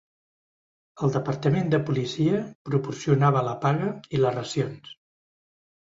El 1.07 1.13
departament 1.15 1.69
de 1.75 1.81
policia 1.89 2.41
proporcionava 2.71 3.47
la 3.49 3.55
paga 3.67 3.93
i 4.17 4.23
les 4.23 4.37
racions. 4.39 4.95